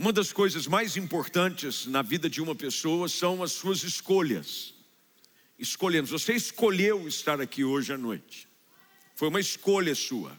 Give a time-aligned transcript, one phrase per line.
[0.00, 4.72] Uma das coisas mais importantes na vida de uma pessoa são as suas escolhas.
[5.58, 8.48] Escolhemos, você escolheu estar aqui hoje à noite,
[9.14, 10.34] foi uma escolha sua.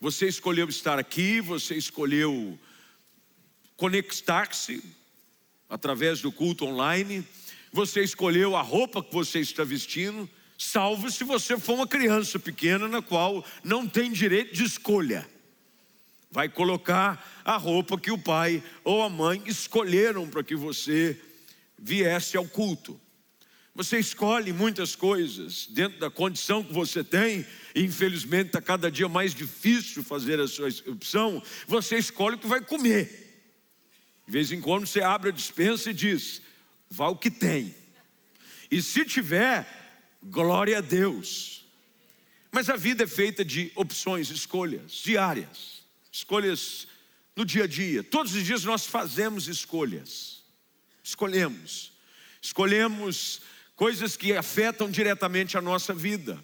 [0.00, 2.56] Você escolheu estar aqui, você escolheu
[3.76, 4.80] conectar-se
[5.68, 7.26] através do culto online,
[7.72, 12.86] você escolheu a roupa que você está vestindo, salvo se você for uma criança pequena
[12.86, 15.28] na qual não tem direito de escolha.
[16.30, 21.20] Vai colocar a roupa que o pai ou a mãe escolheram para que você
[21.78, 23.00] viesse ao culto.
[23.74, 29.08] Você escolhe muitas coisas dentro da condição que você tem, e infelizmente está cada dia
[29.08, 31.42] mais difícil fazer a sua opção.
[31.66, 33.28] Você escolhe o que vai comer.
[34.26, 36.42] De vez em quando você abre a dispensa e diz:
[36.88, 37.74] vá o que tem.
[38.70, 39.66] E se tiver,
[40.22, 41.64] glória a Deus.
[42.52, 45.79] Mas a vida é feita de opções, escolhas diárias,
[46.10, 46.86] escolhas
[47.36, 48.02] no dia a dia.
[48.02, 50.42] Todos os dias nós fazemos escolhas.
[51.02, 51.92] Escolhemos.
[52.42, 53.42] Escolhemos
[53.76, 56.42] coisas que afetam diretamente a nossa vida,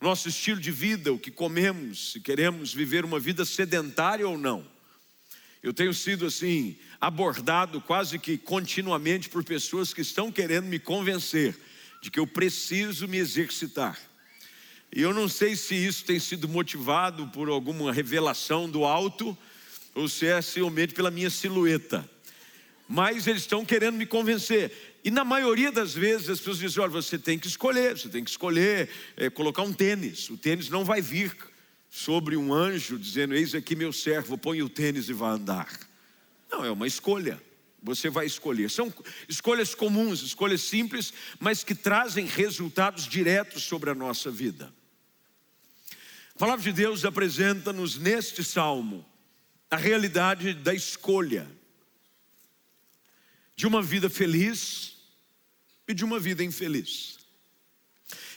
[0.00, 4.66] nosso estilo de vida, o que comemos, se queremos viver uma vida sedentária ou não.
[5.62, 11.54] Eu tenho sido assim, abordado quase que continuamente por pessoas que estão querendo me convencer
[12.00, 13.98] de que eu preciso me exercitar.
[14.94, 19.36] E eu não sei se isso tem sido motivado por alguma revelação do alto
[19.94, 22.08] ou se é realmente pela minha silhueta.
[22.88, 24.98] Mas eles estão querendo me convencer.
[25.04, 28.24] E na maioria das vezes as pessoas dizem: olha, você tem que escolher, você tem
[28.24, 30.28] que escolher é, colocar um tênis.
[30.28, 31.36] O tênis não vai vir
[31.88, 35.68] sobre um anjo dizendo: Eis aqui meu servo, põe o tênis e vá andar.
[36.50, 37.40] Não, é uma escolha.
[37.82, 38.68] Você vai escolher.
[38.68, 38.92] São
[39.28, 44.70] escolhas comuns, escolhas simples, mas que trazem resultados diretos sobre a nossa vida.
[46.40, 49.04] A palavra de Deus apresenta-nos neste salmo
[49.70, 51.46] a realidade da escolha
[53.54, 54.96] de uma vida feliz
[55.86, 57.18] e de uma vida infeliz.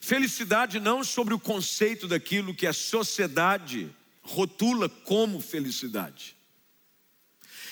[0.01, 3.89] Felicidade não sobre o conceito daquilo que a sociedade
[4.21, 6.35] rotula como felicidade.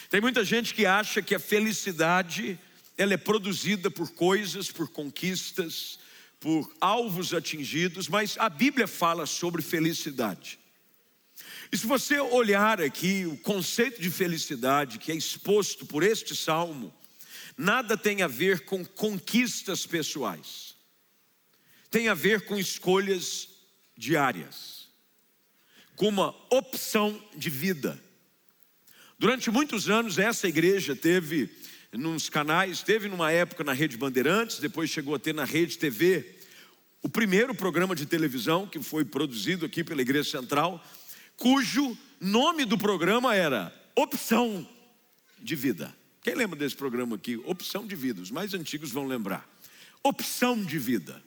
[0.10, 2.58] Tem muita gente que acha que a felicidade
[2.98, 6.00] ela é produzida por coisas, por conquistas,
[6.42, 10.60] por alvos atingidos, mas a Bíblia fala sobre felicidade.
[11.72, 16.94] E se você olhar aqui o conceito de felicidade que é exposto por este salmo,
[17.58, 20.72] nada tem a ver com conquistas pessoais
[21.92, 23.50] tem a ver com escolhas
[23.98, 24.88] diárias,
[25.98, 28.02] com uma opção de vida.
[29.20, 31.48] Durante muitos anos, essa igreja teve
[31.94, 36.38] nos canais, teve numa época na Rede Bandeirantes, depois chegou a ter na Rede TV,
[37.02, 40.84] o primeiro programa de televisão que foi produzido aqui pela Igreja Central,
[41.36, 44.68] cujo nome do programa era Opção
[45.40, 45.94] de Vida.
[46.24, 47.42] Quem lembra desse programa aqui?
[47.46, 49.50] Opção de Vida, os mais antigos vão lembrar.
[50.04, 51.22] Opção de Vida.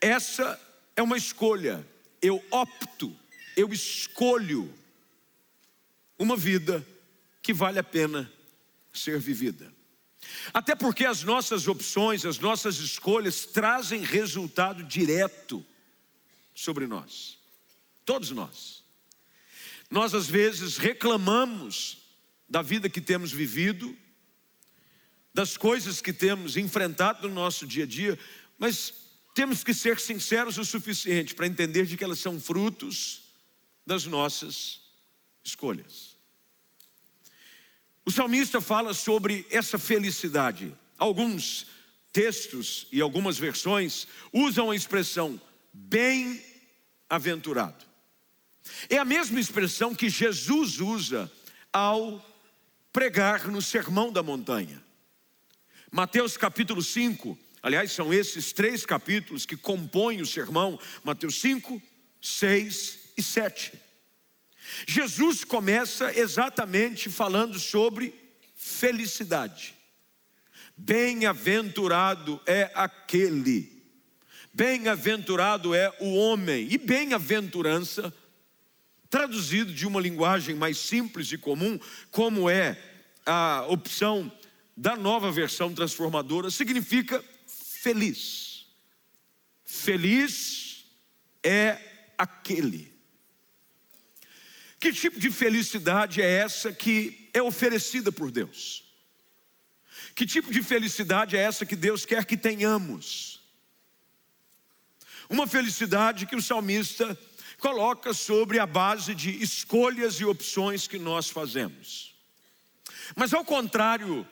[0.00, 0.58] Essa
[0.96, 1.86] é uma escolha.
[2.20, 3.14] Eu opto,
[3.56, 4.72] eu escolho
[6.18, 6.84] uma vida
[7.42, 8.30] que vale a pena
[8.92, 9.72] ser vivida.
[10.52, 15.64] Até porque as nossas opções, as nossas escolhas trazem resultado direto
[16.54, 17.38] sobre nós.
[18.04, 18.82] Todos nós.
[19.90, 21.98] Nós às vezes reclamamos
[22.48, 23.96] da vida que temos vivido,
[25.32, 28.18] das coisas que temos enfrentado no nosso dia a dia,
[28.58, 28.92] mas
[29.34, 33.22] temos que ser sinceros o suficiente para entender de que elas são frutos
[33.86, 34.80] das nossas
[35.44, 36.17] escolhas.
[38.08, 40.74] O salmista fala sobre essa felicidade.
[40.96, 41.66] Alguns
[42.10, 45.38] textos e algumas versões usam a expressão
[45.74, 47.84] bem-aventurado.
[48.88, 51.30] É a mesma expressão que Jesus usa
[51.70, 52.26] ao
[52.94, 54.82] pregar no Sermão da Montanha.
[55.92, 61.82] Mateus capítulo 5, Aliás, são esses três capítulos que compõem o sermão, Mateus 5,
[62.22, 63.87] 6 e 7.
[64.86, 68.14] Jesus começa exatamente falando sobre
[68.54, 69.74] felicidade.
[70.76, 73.82] Bem-aventurado é aquele,
[74.52, 78.14] bem-aventurado é o homem, e bem-aventurança,
[79.10, 81.80] traduzido de uma linguagem mais simples e comum,
[82.10, 82.78] como é
[83.26, 84.30] a opção
[84.76, 88.66] da nova versão transformadora, significa feliz.
[89.64, 90.84] Feliz
[91.42, 91.78] é
[92.16, 92.97] aquele.
[94.78, 98.84] Que tipo de felicidade é essa que é oferecida por Deus?
[100.14, 103.40] Que tipo de felicidade é essa que Deus quer que tenhamos?
[105.28, 107.18] Uma felicidade que o salmista
[107.58, 112.14] coloca sobre a base de escolhas e opções que nós fazemos.
[113.16, 114.26] Mas ao contrário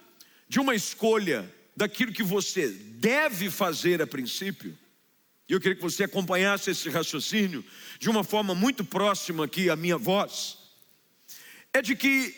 [0.49, 4.78] de uma escolha daquilo que você deve fazer a princípio,
[5.48, 7.64] e eu queria que você acompanhasse esse raciocínio
[7.98, 10.58] de uma forma muito próxima aqui à minha voz,
[11.72, 12.34] é de que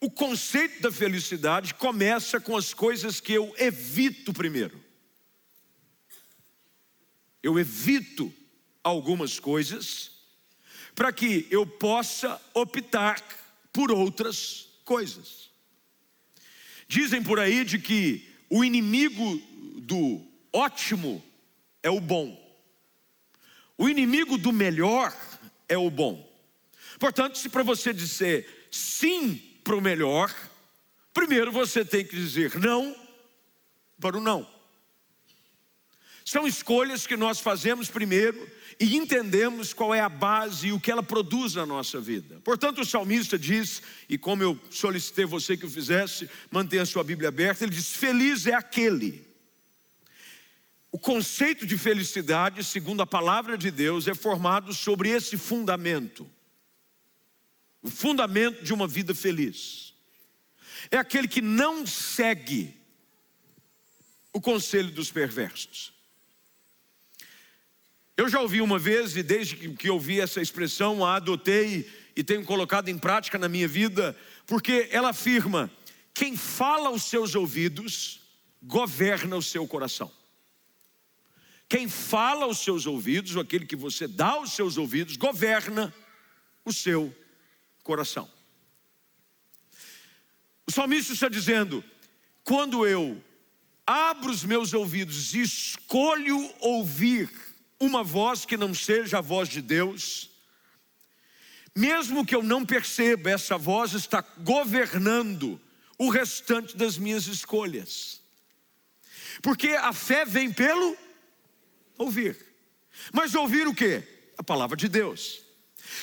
[0.00, 4.82] o conceito da felicidade começa com as coisas que eu evito primeiro.
[7.40, 8.32] Eu evito
[8.82, 10.10] algumas coisas
[10.94, 13.22] para que eu possa optar
[13.72, 15.50] por outras coisas.
[16.88, 19.40] Dizem por aí de que o inimigo
[19.76, 20.20] do
[20.52, 21.22] ótimo
[21.82, 22.38] é o bom.
[23.76, 25.14] O inimigo do melhor
[25.68, 26.30] é o bom.
[26.98, 30.32] Portanto, se para você dizer sim para o melhor,
[31.12, 32.94] primeiro você tem que dizer não
[34.00, 34.46] para o não.
[36.24, 38.48] São escolhas que nós fazemos primeiro
[38.78, 42.40] e entendemos qual é a base e o que ela produz na nossa vida.
[42.44, 47.04] Portanto, o salmista diz, e como eu solicitei você que o fizesse, mantenha a sua
[47.04, 49.31] Bíblia aberta, ele diz: Feliz é aquele.
[50.92, 56.30] O conceito de felicidade, segundo a palavra de Deus, é formado sobre esse fundamento.
[57.80, 59.94] O fundamento de uma vida feliz.
[60.90, 62.76] É aquele que não segue
[64.34, 65.94] o conselho dos perversos.
[68.14, 72.44] Eu já ouvi uma vez, e desde que ouvi essa expressão, a adotei e tenho
[72.44, 74.14] colocado em prática na minha vida,
[74.46, 75.70] porque ela afirma:
[76.12, 78.20] quem fala aos seus ouvidos,
[78.62, 80.12] governa o seu coração.
[81.72, 85.90] Quem fala aos seus ouvidos, ou aquele que você dá aos seus ouvidos, governa
[86.66, 87.16] o seu
[87.82, 88.30] coração.
[90.66, 91.82] O salmista está dizendo:
[92.44, 93.24] quando eu
[93.86, 97.32] abro os meus ouvidos e escolho ouvir
[97.80, 100.28] uma voz que não seja a voz de Deus,
[101.74, 105.58] mesmo que eu não perceba, essa voz está governando
[105.96, 108.20] o restante das minhas escolhas.
[109.40, 110.98] Porque a fé vem pelo
[111.98, 112.36] ouvir.
[113.12, 114.02] Mas ouvir o que?
[114.36, 115.40] A palavra de Deus.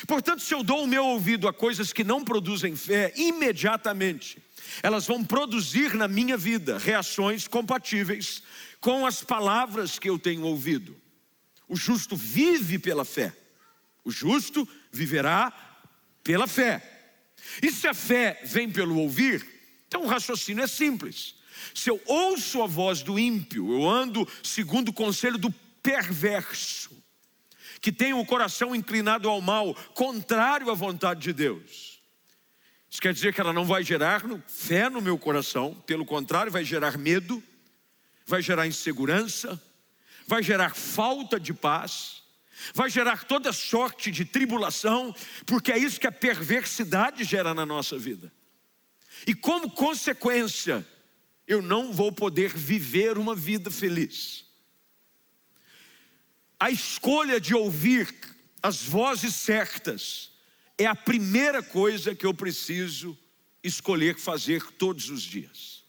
[0.07, 4.37] Portanto, se eu dou o meu ouvido a coisas que não produzem fé, imediatamente
[4.83, 8.43] elas vão produzir na minha vida reações compatíveis
[8.79, 10.95] com as palavras que eu tenho ouvido.
[11.67, 13.35] O justo vive pela fé.
[14.03, 15.51] O justo viverá
[16.23, 16.81] pela fé.
[17.61, 19.45] E se a fé vem pelo ouvir,
[19.87, 21.35] então o raciocínio é simples.
[21.73, 25.53] Se eu ouço a voz do ímpio, eu ando segundo o conselho do
[25.89, 26.91] perverso,
[27.81, 31.99] que tem o coração inclinado ao mal, contrário à vontade de Deus.
[32.87, 36.63] Isso quer dizer que ela não vai gerar fé no meu coração, pelo contrário, vai
[36.63, 37.41] gerar medo,
[38.23, 39.59] vai gerar insegurança,
[40.27, 42.21] vai gerar falta de paz,
[42.71, 45.15] vai gerar toda sorte de tribulação,
[45.47, 48.31] porque é isso que a perversidade gera na nossa vida.
[49.25, 50.87] E como consequência,
[51.47, 54.48] eu não vou poder viver uma vida feliz.
[56.59, 58.13] A escolha de ouvir
[58.61, 60.31] as vozes certas
[60.77, 63.17] é a primeira coisa que eu preciso
[63.63, 65.83] escolher fazer todos os dias.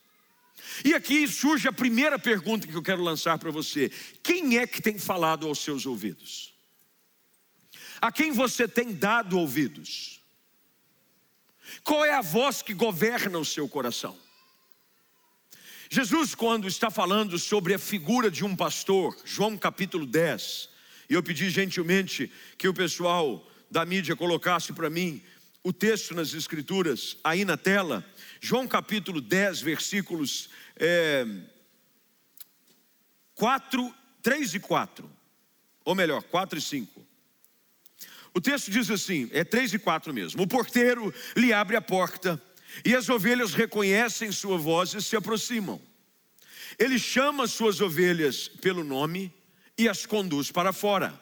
[0.84, 3.90] E aqui surge a primeira pergunta que eu quero lançar para você:
[4.22, 6.54] quem é que tem falado aos seus ouvidos?
[8.00, 10.20] A quem você tem dado ouvidos?
[11.84, 14.16] Qual é a voz que governa o seu coração?
[15.92, 20.68] Jesus, quando está falando sobre a figura de um pastor, João capítulo 10,
[21.08, 25.20] e eu pedi gentilmente que o pessoal da mídia colocasse para mim
[25.64, 28.06] o texto nas Escrituras aí na tela,
[28.40, 31.26] João capítulo 10, versículos é,
[33.34, 33.92] 4,
[34.22, 35.10] 3 e 4,
[35.84, 37.04] ou melhor, 4 e 5.
[38.32, 40.40] O texto diz assim: é 3 e 4 mesmo.
[40.40, 42.40] O porteiro lhe abre a porta,
[42.84, 45.80] e as ovelhas reconhecem sua voz e se aproximam.
[46.78, 49.32] Ele chama suas ovelhas pelo nome
[49.76, 51.18] e as conduz para fora.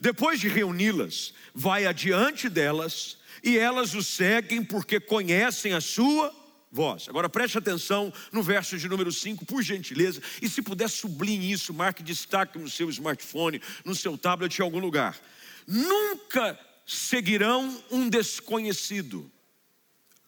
[0.00, 6.34] Depois de reuni-las, vai adiante delas, e elas o seguem porque conhecem a sua
[6.70, 7.08] voz.
[7.08, 11.72] Agora preste atenção no verso de número 5, por gentileza, e se puder sublinhe isso,
[11.72, 15.18] marque destaque no seu smartphone, no seu tablet em algum lugar.
[15.66, 19.30] Nunca seguirão um desconhecido,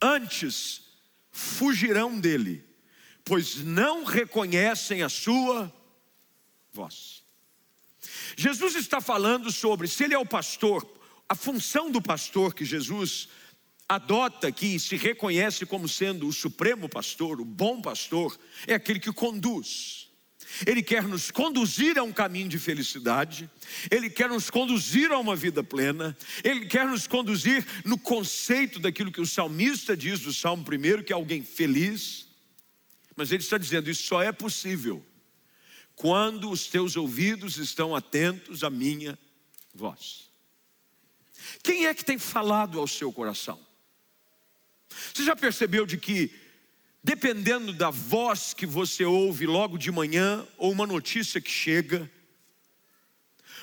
[0.00, 0.82] antes
[1.30, 2.64] fugirão dele,
[3.24, 5.72] pois não reconhecem a sua
[6.72, 7.22] voz.
[8.36, 10.86] Jesus está falando sobre se ele é o pastor,
[11.28, 13.28] a função do pastor que Jesus
[13.88, 19.12] adota que se reconhece como sendo o supremo pastor, o bom pastor, é aquele que
[19.12, 20.09] conduz.
[20.66, 23.48] Ele quer nos conduzir a um caminho de felicidade,
[23.90, 29.12] Ele quer nos conduzir a uma vida plena, Ele quer nos conduzir no conceito daquilo
[29.12, 32.28] que o salmista diz do Salmo 1, que é alguém feliz,
[33.16, 35.04] mas ele está dizendo: isso só é possível
[35.94, 39.18] quando os teus ouvidos estão atentos à minha
[39.74, 40.30] voz.
[41.62, 43.60] Quem é que tem falado ao seu coração?
[45.12, 46.32] Você já percebeu de que
[47.02, 52.10] dependendo da voz que você ouve logo de manhã, ou uma notícia que chega,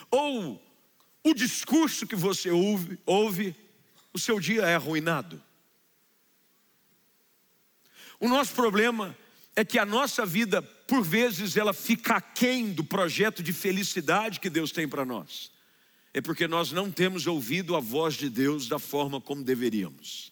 [0.09, 0.61] ou
[1.23, 3.55] o discurso que você ouve, ouve
[4.13, 5.41] o seu dia é arruinado.
[8.19, 9.15] O nosso problema
[9.55, 14.49] é que a nossa vida, por vezes, ela fica aquém do projeto de felicidade que
[14.49, 15.51] Deus tem para nós.
[16.13, 20.31] É porque nós não temos ouvido a voz de Deus da forma como deveríamos.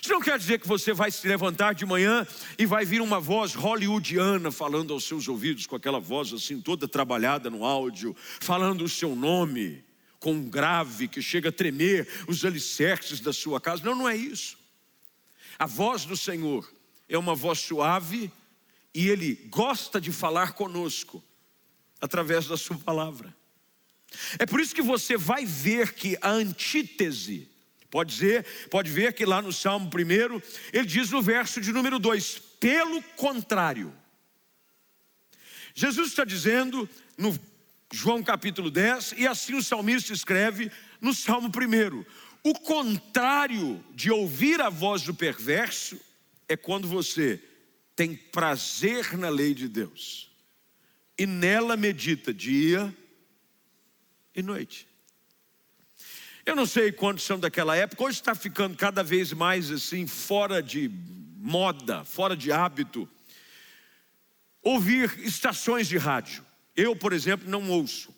[0.00, 2.26] Isso não quer dizer que você vai se levantar de manhã
[2.58, 6.86] e vai vir uma voz hollywoodiana falando aos seus ouvidos, com aquela voz assim toda
[6.86, 9.84] trabalhada no áudio, falando o seu nome,
[10.20, 13.84] com um grave que chega a tremer os alicerces da sua casa.
[13.84, 14.58] Não, não é isso.
[15.58, 16.70] A voz do Senhor
[17.08, 18.30] é uma voz suave
[18.94, 21.22] e Ele gosta de falar conosco
[22.00, 23.34] através da Sua palavra.
[24.38, 27.48] É por isso que você vai ver que a antítese
[27.94, 32.00] Pode dizer, pode ver que lá no Salmo 1, ele diz no verso de número
[32.00, 33.94] 2: pelo contrário.
[35.72, 37.38] Jesus está dizendo no
[37.92, 42.04] João capítulo 10, e assim o salmista escreve no Salmo 1.
[42.42, 45.96] O contrário de ouvir a voz do perverso
[46.48, 47.40] é quando você
[47.94, 50.32] tem prazer na lei de Deus
[51.16, 52.92] e nela medita dia
[54.34, 54.92] e noite.
[56.46, 60.62] Eu não sei quantos são daquela época, hoje está ficando cada vez mais assim, fora
[60.62, 60.90] de
[61.38, 63.08] moda, fora de hábito,
[64.62, 66.44] ouvir estações de rádio.
[66.76, 68.14] Eu, por exemplo, não ouço,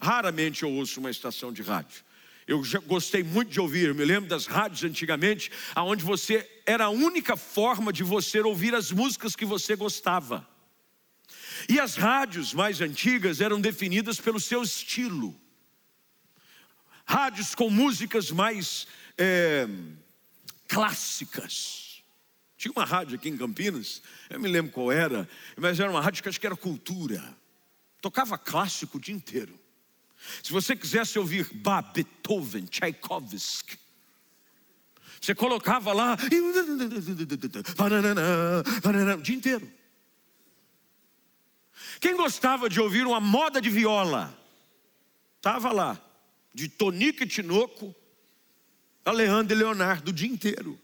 [0.00, 2.02] raramente eu ouço uma estação de rádio.
[2.44, 6.90] Eu gostei muito de ouvir, eu me lembro das rádios antigamente, aonde você era a
[6.90, 10.46] única forma de você ouvir as músicas que você gostava.
[11.68, 15.40] E as rádios mais antigas eram definidas pelo seu estilo
[17.04, 18.86] rádios com músicas mais
[19.18, 19.68] é,
[20.68, 22.02] clássicas.
[22.56, 26.22] Tinha uma rádio aqui em Campinas, eu me lembro qual era, mas era uma rádio
[26.22, 27.36] que acho que era cultura.
[28.00, 29.58] Tocava clássico o dia inteiro.
[30.42, 33.78] Se você quisesse ouvir Bach, Beethoven, Tchaikovsky,
[35.20, 36.16] você colocava lá
[39.18, 39.70] o dia inteiro.
[42.00, 44.38] Quem gostava de ouvir uma moda de viola,
[45.36, 46.00] estava lá
[46.54, 47.94] de Tonico e Tinoco
[49.04, 50.80] a Leandro e Leonardo o dia inteiro.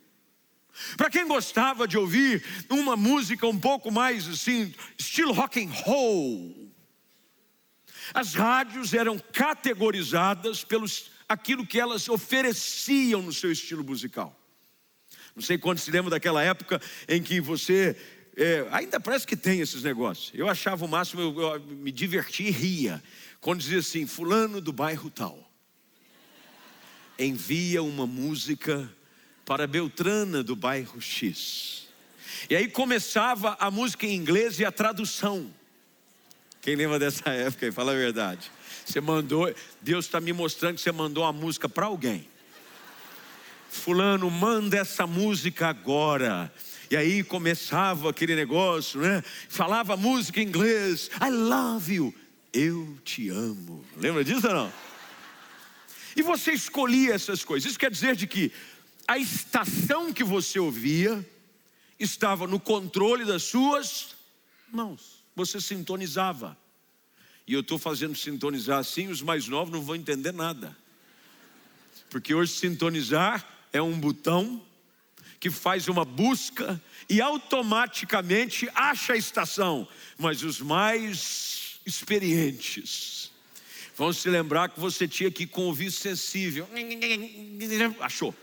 [0.97, 6.71] Para quem gostava de ouvir uma música um pouco mais assim, estilo rock and roll,
[8.13, 14.37] as rádios eram categorizadas pelos aquilo que elas ofereciam no seu estilo musical.
[15.35, 17.97] Não sei quando se lembra daquela época em que você
[18.37, 20.33] é, ainda parece que tem esses negócios.
[20.35, 23.03] Eu achava o máximo, eu, eu me divertia e ria
[23.41, 25.50] quando dizia assim, fulano do bairro tal
[27.25, 28.91] envia uma música
[29.45, 31.89] para Beltrana do bairro X.
[32.49, 35.51] E aí começava a música em inglês e a tradução.
[36.63, 38.51] Quem lembra dessa época e fala a verdade?
[38.85, 42.27] Você mandou, Deus está me mostrando que você mandou uma música para alguém.
[43.71, 46.53] Fulano, manda essa música agora.
[46.91, 49.23] E aí começava aquele negócio, né?
[49.49, 51.09] Falava música em inglês.
[51.21, 52.15] I love you.
[52.53, 53.85] Eu te amo.
[53.97, 54.73] Lembra disso ou não?
[56.21, 57.71] E você escolhia essas coisas.
[57.71, 58.53] Isso quer dizer de que
[59.09, 61.27] a estação que você ouvia
[61.99, 64.15] estava no controle das suas
[64.71, 65.25] mãos.
[65.35, 66.59] Você sintonizava.
[67.47, 70.77] E eu estou fazendo sintonizar assim, os mais novos não vão entender nada.
[72.11, 74.63] Porque hoje sintonizar é um botão
[75.41, 79.89] que faz uma busca e automaticamente acha a estação.
[80.19, 83.20] Mas os mais experientes
[84.01, 86.67] Vão se lembrar que você tinha que ir com o ouvido sensível.
[88.01, 88.35] Achou.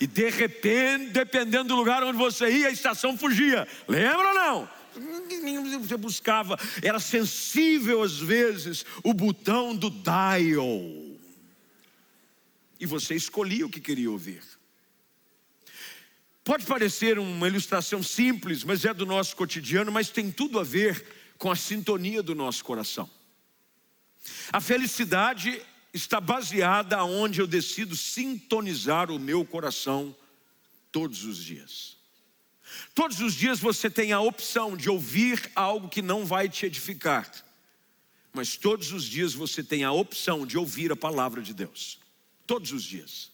[0.00, 3.68] E de repente, dependendo do lugar onde você ia, a estação fugia.
[3.86, 4.70] Lembra ou não?
[5.78, 11.16] Você buscava, era sensível às vezes o botão do dial.
[12.80, 14.42] E você escolhia o que queria ouvir.
[16.42, 21.06] Pode parecer uma ilustração simples, mas é do nosso cotidiano, mas tem tudo a ver
[21.38, 23.08] com a sintonia do nosso coração.
[24.52, 25.60] A felicidade
[25.92, 30.14] está baseada onde eu decido sintonizar o meu coração
[30.92, 31.96] todos os dias.
[32.94, 37.30] Todos os dias você tem a opção de ouvir algo que não vai te edificar,
[38.32, 41.98] mas todos os dias você tem a opção de ouvir a palavra de Deus.
[42.46, 43.30] Todos os dias.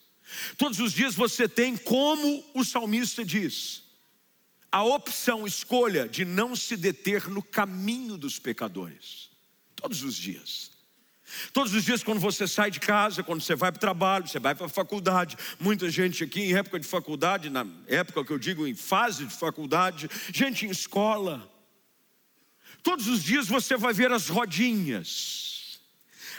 [0.56, 3.82] Todos os dias você tem, como o salmista diz,
[4.70, 9.30] a opção, escolha de não se deter no caminho dos pecadores.
[9.76, 10.71] Todos os dias.
[11.52, 14.38] Todos os dias, quando você sai de casa, quando você vai para o trabalho, você
[14.38, 18.38] vai para a faculdade, muita gente aqui em época de faculdade, na época que eu
[18.38, 21.50] digo em fase de faculdade, gente em escola.
[22.82, 25.80] Todos os dias você vai ver as rodinhas,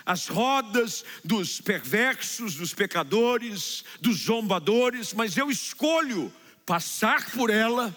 [0.05, 6.31] as rodas dos perversos, dos pecadores, dos zombadores, mas eu escolho
[6.65, 7.95] passar por ela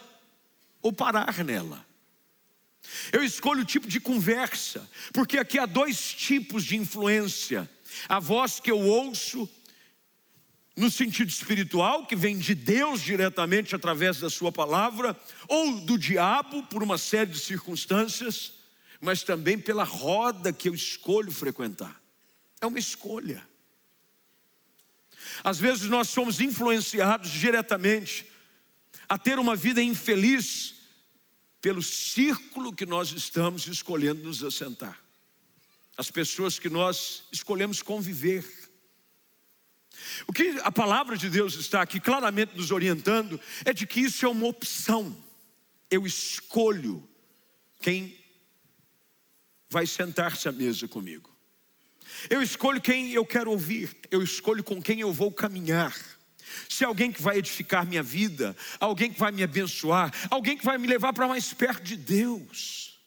[0.81, 1.86] ou parar nela.
[3.13, 7.69] Eu escolho o tipo de conversa, porque aqui há dois tipos de influência:
[8.09, 9.49] a voz que eu ouço,
[10.77, 16.63] no sentido espiritual, que vem de Deus diretamente através da Sua palavra, ou do diabo,
[16.65, 18.53] por uma série de circunstâncias,
[19.01, 22.01] mas também pela roda que eu escolho frequentar.
[22.61, 23.47] É uma escolha.
[25.43, 28.27] Às vezes nós somos influenciados diretamente
[29.09, 30.76] a ter uma vida infeliz
[31.67, 35.03] pelo círculo que nós estamos escolhendo nos assentar,
[35.97, 38.45] as pessoas que nós escolhemos conviver.
[40.29, 44.25] O que a palavra de Deus está aqui claramente nos orientando é de que isso
[44.25, 45.21] é uma opção.
[45.91, 47.03] Eu escolho
[47.81, 48.17] quem
[49.69, 51.37] vai sentar-se à mesa comigo.
[52.31, 55.93] Eu escolho quem eu quero ouvir, eu escolho com quem eu vou caminhar
[56.69, 60.65] se é alguém que vai edificar minha vida, alguém que vai me abençoar, alguém que
[60.65, 62.99] vai me levar para mais perto de Deus.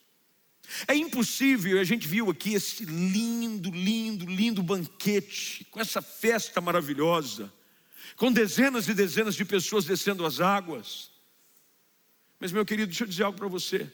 [0.86, 7.52] É impossível, a gente viu aqui esse lindo, lindo, lindo banquete, com essa festa maravilhosa,
[8.16, 11.10] com dezenas e dezenas de pessoas descendo as águas.
[12.38, 13.90] Mas, meu querido, deixa eu dizer algo para você.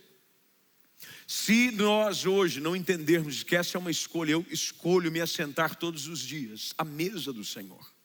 [1.27, 6.07] Se nós hoje não entendermos que essa é uma escolha, eu escolho me assentar todos
[6.07, 7.96] os dias à mesa do Senhor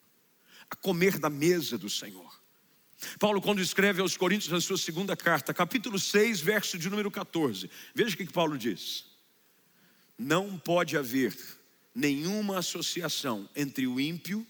[0.71, 2.41] a comer da mesa do Senhor.
[3.19, 7.69] Paulo, quando escreve aos Coríntios, na sua segunda carta, capítulo 6, verso de número 14,
[7.93, 9.05] veja o que Paulo diz:
[10.17, 11.35] Não pode haver
[11.93, 14.47] nenhuma associação entre o ímpio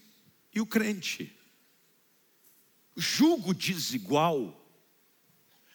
[0.54, 1.36] e o crente.
[2.96, 4.58] Julgo desigual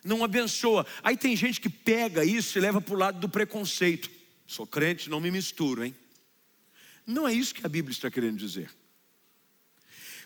[0.04, 0.86] não abençoa.
[1.04, 4.10] Aí tem gente que pega isso e leva para o lado do preconceito.
[4.46, 5.94] Sou crente, não me misturo, hein?
[7.06, 8.70] Não é isso que a Bíblia está querendo dizer.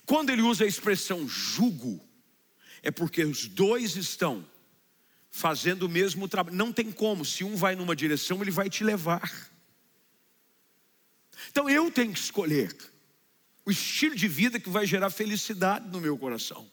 [0.05, 2.03] Quando ele usa a expressão jugo,
[2.81, 4.45] é porque os dois estão
[5.29, 6.57] fazendo o mesmo trabalho.
[6.57, 9.49] Não tem como, se um vai numa direção, ele vai te levar.
[11.49, 12.75] Então eu tenho que escolher
[13.65, 16.69] o estilo de vida que vai gerar felicidade no meu coração.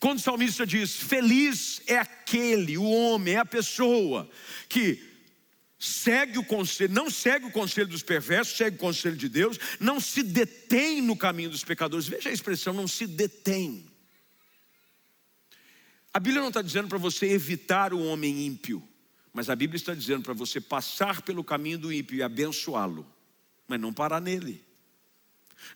[0.00, 4.28] Quando o salmista diz: Feliz é aquele, o homem, é a pessoa
[4.68, 5.13] que
[5.84, 10.00] segue o conselho, não segue o conselho dos perversos, segue o conselho de Deus, não
[10.00, 12.06] se detém no caminho dos pecadores.
[12.06, 13.86] Veja a expressão, não se detém.
[16.12, 18.82] A Bíblia não está dizendo para você evitar o homem ímpio,
[19.32, 23.06] mas a Bíblia está dizendo para você passar pelo caminho do ímpio e abençoá-lo,
[23.66, 24.64] mas não parar nele.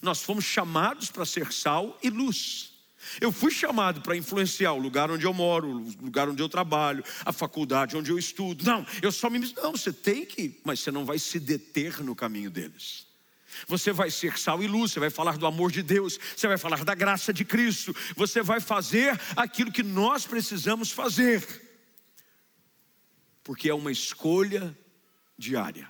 [0.01, 2.78] Nós fomos chamados para ser sal e luz.
[3.21, 7.05] Eu fui chamado para influenciar o lugar onde eu moro, o lugar onde eu trabalho,
[7.25, 8.65] a faculdade onde eu estudo.
[8.65, 9.39] Não, eu só me.
[9.39, 13.07] Não, você tem que, mas você não vai se deter no caminho deles.
[13.67, 16.59] Você vai ser sal e luz, você vai falar do amor de Deus, você vai
[16.59, 21.45] falar da graça de Cristo, você vai fazer aquilo que nós precisamos fazer,
[23.43, 24.77] porque é uma escolha
[25.37, 25.89] diária.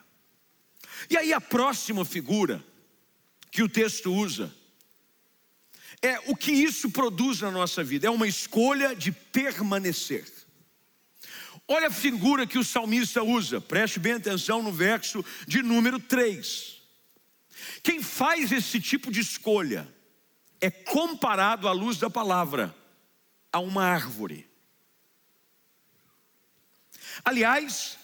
[1.11, 2.64] E aí a próxima figura
[3.51, 4.55] que o texto usa
[6.02, 10.24] é o que isso produz na nossa vida, é uma escolha de permanecer.
[11.66, 16.80] Olha a figura que o salmista usa, preste bem atenção no verso de número 3.
[17.82, 19.87] Quem faz esse tipo de escolha
[20.61, 22.74] é comparado à luz da palavra
[23.52, 24.48] a uma árvore.
[27.24, 27.98] Aliás,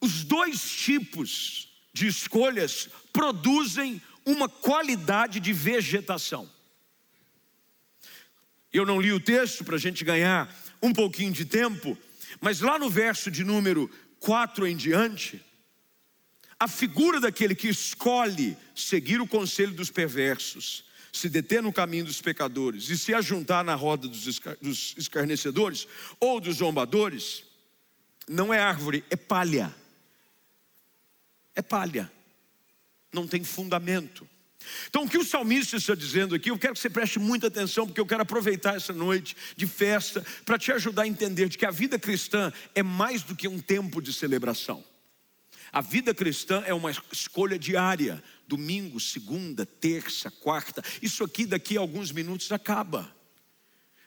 [0.00, 6.48] os dois tipos de escolhas produzem uma qualidade de vegetação.
[8.72, 11.96] Eu não li o texto para a gente ganhar um pouquinho de tempo,
[12.40, 15.40] mas lá no verso de número 4 em diante,
[16.58, 22.22] a figura daquele que escolhe seguir o conselho dos perversos, se deter no caminho dos
[22.22, 25.86] pecadores e se ajuntar na roda dos escarnecedores
[26.18, 27.44] ou dos zombadores,
[28.28, 29.74] não é árvore, é palha.
[31.54, 32.10] É palha,
[33.12, 34.26] não tem fundamento.
[34.88, 37.86] Então, o que o salmista está dizendo aqui, eu quero que você preste muita atenção,
[37.86, 41.66] porque eu quero aproveitar essa noite de festa para te ajudar a entender de que
[41.66, 44.84] a vida cristã é mais do que um tempo de celebração.
[45.72, 50.84] A vida cristã é uma escolha diária, domingo, segunda, terça, quarta.
[51.00, 53.10] Isso aqui daqui a alguns minutos acaba.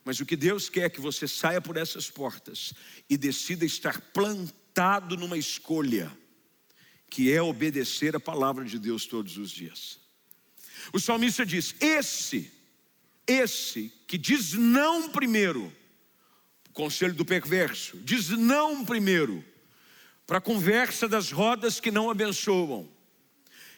[0.03, 2.71] Mas o que Deus quer é que você saia por essas portas
[3.09, 6.15] e decida estar plantado numa escolha,
[7.09, 10.04] que é obedecer a palavra de Deus todos os dias.
[10.93, 12.51] O salmista diz: Esse,
[13.27, 15.71] esse que diz não primeiro,
[16.73, 19.43] conselho do perverso, diz não primeiro,
[20.27, 22.87] para a conversa das rodas que não abençoam,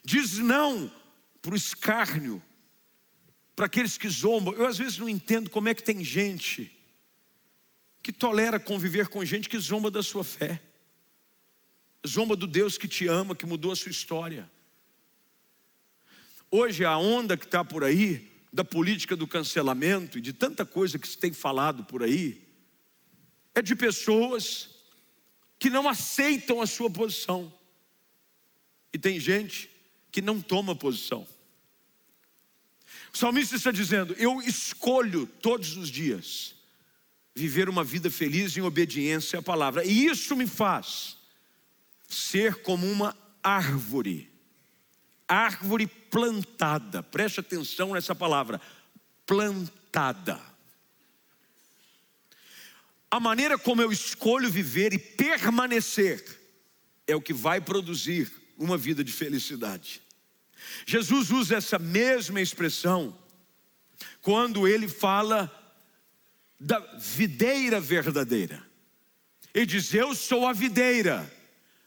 [0.03, 0.91] diz não
[1.41, 2.41] para o escárnio,
[3.55, 4.53] para aqueles que zombam.
[4.55, 6.71] Eu às vezes não entendo como é que tem gente
[8.01, 10.61] que tolera conviver com gente que zomba da sua fé,
[12.07, 14.49] zomba do Deus que te ama, que mudou a sua história.
[16.49, 20.97] Hoje a onda que está por aí, da política do cancelamento e de tanta coisa
[20.97, 22.41] que se tem falado por aí,
[23.53, 24.69] é de pessoas
[25.59, 27.51] que não aceitam a sua posição.
[28.93, 29.69] E tem gente
[30.11, 31.27] que não toma posição.
[33.13, 36.55] O salmista está dizendo: Eu escolho todos os dias
[37.35, 41.17] viver uma vida feliz em obediência à palavra, e isso me faz
[42.07, 44.31] ser como uma árvore,
[45.27, 48.61] árvore plantada, preste atenção nessa palavra,
[49.25, 50.39] plantada.
[53.09, 56.23] A maneira como eu escolho viver e permanecer
[57.05, 60.01] é o que vai produzir uma vida de felicidade.
[60.85, 63.17] Jesus usa essa mesma expressão
[64.21, 65.51] quando ele fala
[66.59, 68.65] da videira verdadeira.
[69.53, 71.31] Ele diz: Eu sou a videira,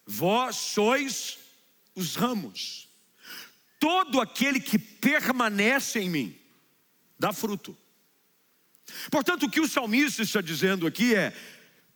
[0.07, 1.39] vós sois
[1.95, 2.90] os ramos.
[3.81, 6.39] Todo aquele que permanece em mim
[7.19, 7.77] dá fruto.
[9.11, 11.35] Portanto, o que o salmista está dizendo aqui é: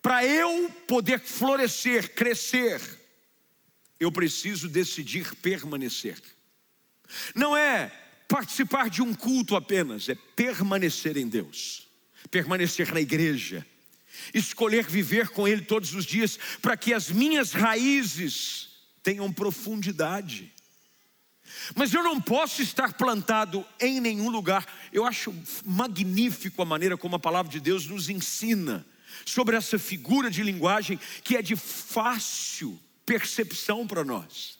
[0.01, 2.81] para eu poder florescer, crescer,
[3.99, 6.21] eu preciso decidir permanecer.
[7.35, 7.91] Não é
[8.27, 11.87] participar de um culto apenas, é permanecer em Deus,
[12.31, 13.65] permanecer na igreja,
[14.33, 18.69] escolher viver com Ele todos os dias, para que as minhas raízes
[19.03, 20.51] tenham profundidade.
[21.75, 24.65] Mas eu não posso estar plantado em nenhum lugar.
[24.91, 25.33] Eu acho
[25.65, 28.85] magnífico a maneira como a palavra de Deus nos ensina
[29.25, 34.57] sobre essa figura de linguagem que é de fácil percepção para nós.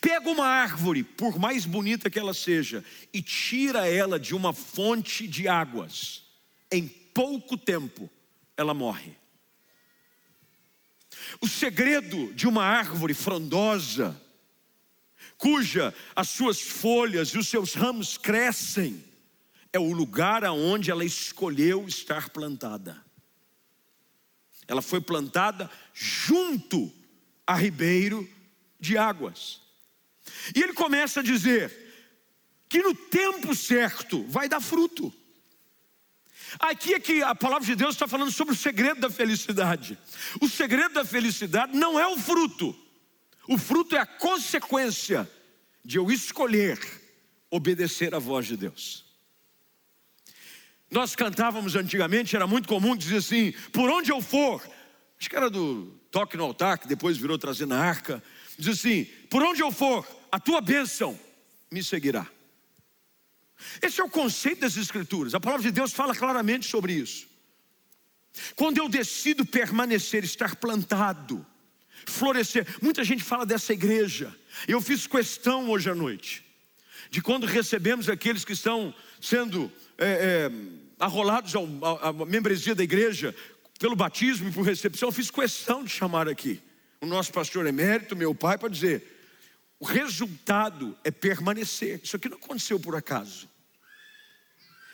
[0.00, 5.26] Pega uma árvore, por mais bonita que ela seja, e tira ela de uma fonte
[5.26, 6.24] de águas.
[6.70, 8.10] Em pouco tempo,
[8.56, 9.16] ela morre.
[11.40, 14.20] O segredo de uma árvore frondosa,
[15.40, 19.02] cuja as suas folhas e os seus ramos crescem,
[19.72, 23.02] é o lugar aonde ela escolheu estar plantada.
[24.68, 26.92] Ela foi plantada junto
[27.46, 28.28] a ribeiro
[28.78, 29.62] de águas.
[30.54, 31.74] E ele começa a dizer
[32.68, 35.12] que no tempo certo vai dar fruto.
[36.58, 39.98] Aqui é que a palavra de Deus está falando sobre o segredo da felicidade.
[40.40, 42.76] O segredo da felicidade não é o fruto,
[43.48, 45.28] o fruto é a consequência
[45.84, 46.78] de eu escolher
[47.50, 49.04] obedecer à voz de Deus.
[50.90, 54.60] Nós cantávamos antigamente, era muito comum dizer assim: por onde eu for,
[55.18, 58.22] acho que era do Toque no Altar, que depois virou trazendo a arca,
[58.58, 61.18] diz assim: por onde eu for, a tua bênção
[61.70, 62.26] me seguirá.
[63.82, 67.28] Esse é o conceito das Escrituras, a palavra de Deus fala claramente sobre isso.
[68.56, 71.44] Quando eu decido permanecer, estar plantado,
[72.06, 72.66] florescer.
[72.80, 74.34] Muita gente fala dessa igreja.
[74.66, 76.44] Eu fiz questão hoje à noite
[77.10, 80.50] de quando recebemos aqueles que estão sendo é, é,
[80.98, 81.52] arrolados
[82.00, 83.34] à membresia da igreja
[83.78, 85.08] pelo batismo e por recepção.
[85.08, 86.60] Eu fiz questão de chamar aqui
[87.00, 89.02] o nosso pastor emérito, meu pai, para dizer:
[89.80, 92.00] o resultado é permanecer.
[92.02, 93.48] Isso aqui não aconteceu por acaso.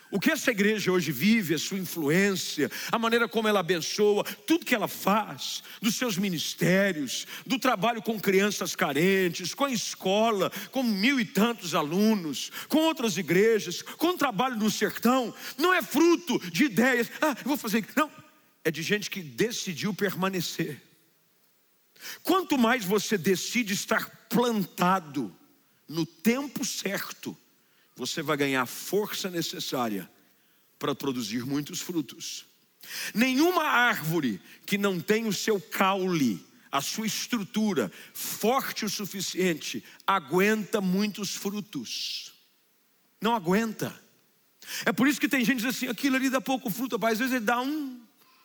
[0.09, 4.65] O que essa igreja hoje vive, a sua influência, a maneira como ela abençoa, tudo
[4.65, 10.81] que ela faz, dos seus ministérios, do trabalho com crianças carentes, com a escola, com
[10.81, 16.39] mil e tantos alunos, com outras igrejas, com o trabalho no sertão, não é fruto
[16.51, 17.85] de ideias, ah, eu vou fazer.
[17.95, 18.09] Não,
[18.63, 20.81] é de gente que decidiu permanecer.
[22.23, 25.35] Quanto mais você decide estar plantado
[25.87, 27.35] no tempo certo,
[27.97, 30.09] você vai ganhar a força necessária
[30.77, 32.45] para produzir muitos frutos.
[33.13, 40.79] Nenhuma árvore que não tem o seu caule, a sua estrutura forte o suficiente, aguenta
[40.79, 42.33] muitos frutos.
[43.19, 43.99] Não aguenta.
[44.85, 47.17] É por isso que tem gente que diz assim: aquilo ali dá pouco fruto, às
[47.17, 47.99] vezes ele dá um,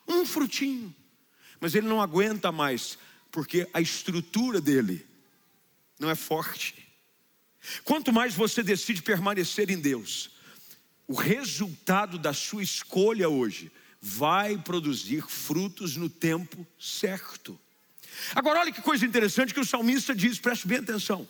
[0.08, 0.94] um frutinho,
[1.60, 2.98] mas ele não aguenta mais,
[3.30, 5.06] porque a estrutura dele
[5.98, 6.91] não é forte.
[7.84, 10.30] Quanto mais você decide permanecer em Deus,
[11.06, 13.70] o resultado da sua escolha hoje
[14.00, 17.58] vai produzir frutos no tempo certo.
[18.34, 21.28] Agora, olha que coisa interessante que o salmista diz, preste bem atenção.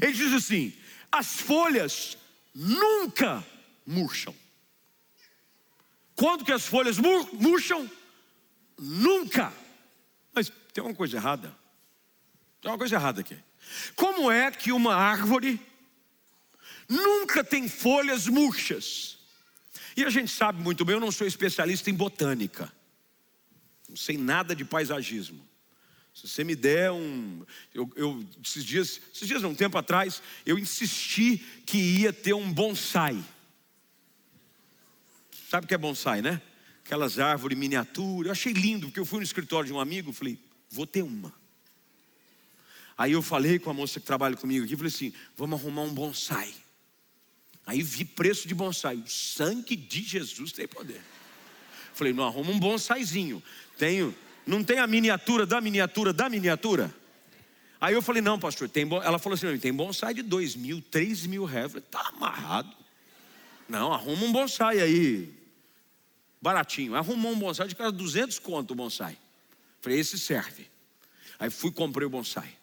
[0.00, 0.72] Ele diz assim:
[1.10, 2.16] as folhas
[2.54, 3.44] nunca
[3.86, 4.34] murcham.
[6.14, 7.90] Quando que as folhas murcham?
[8.78, 9.52] Nunca.
[10.32, 11.54] Mas tem uma coisa errada.
[12.60, 13.36] Tem uma coisa errada aqui.
[13.96, 15.60] Como é que uma árvore
[16.88, 19.18] nunca tem folhas murchas?
[19.96, 22.72] E a gente sabe muito bem, eu não sou especialista em botânica.
[23.88, 25.46] Não sei nada de paisagismo.
[26.14, 27.44] Se você me der um.
[27.72, 32.52] Eu, eu, esses dias, esses dias, um tempo atrás, eu insisti que ia ter um
[32.52, 33.22] bonsai.
[35.48, 36.40] Sabe o que é bonsai, né?
[36.84, 38.26] Aquelas árvores miniaturas.
[38.26, 40.38] Eu achei lindo, porque eu fui no escritório de um amigo e falei,
[40.70, 41.32] vou ter uma.
[42.96, 45.92] Aí eu falei com a moça que trabalha comigo aqui, falei assim: vamos arrumar um
[45.92, 46.52] bonsai.
[47.66, 48.96] Aí vi preço de bonsai.
[48.96, 51.00] O sangue de Jesus tem poder.
[51.94, 53.42] Falei, não arruma um bonsaizinho.
[53.78, 54.14] Tenho,
[54.46, 56.94] não tem a miniatura da miniatura da miniatura?
[57.80, 61.26] Aí eu falei, não, pastor, tem Ela falou assim: tem bonsai de dois mil, três
[61.26, 61.64] mil reais.
[61.64, 62.76] Eu falei, tá amarrado.
[63.68, 65.32] Não, arruma um bonsai aí.
[66.40, 66.94] Baratinho.
[66.94, 69.16] Arrumou um bonsai de cada 200 conto o bonsai.
[69.80, 70.66] Falei, esse serve.
[71.38, 72.54] Aí fui comprei o bonsai.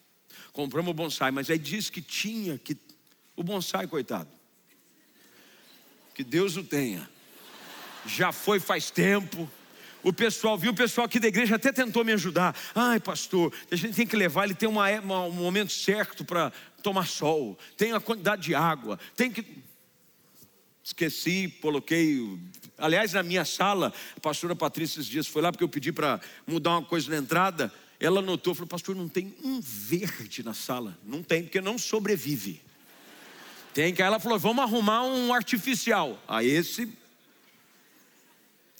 [0.54, 2.78] Compramos o bonsai, mas aí disse que tinha que.
[3.36, 4.30] O bonsai, coitado.
[6.14, 7.10] Que Deus o tenha.
[8.06, 9.50] Já foi faz tempo.
[10.04, 12.56] O pessoal viu, o pessoal aqui da igreja até tentou me ajudar.
[12.74, 16.52] Ai, pastor, a gente tem que levar, ele tem uma, uma, um momento certo para
[16.82, 19.46] tomar sol, tem a quantidade de água, tem que.
[20.84, 22.40] Esqueci, coloquei.
[22.76, 26.20] Aliás, na minha sala, a pastora Patrícia esses dias foi lá porque eu pedi para
[26.48, 27.72] mudar uma coisa na entrada.
[28.02, 30.98] Ela notou, falou, pastor, não tem um verde na sala.
[31.06, 32.60] Não tem, porque não sobrevive.
[33.76, 36.20] Tem que ela falou, vamos arrumar um artificial.
[36.28, 36.92] A esse.